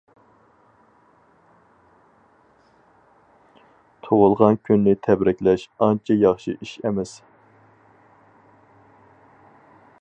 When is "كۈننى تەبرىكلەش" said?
4.69-5.67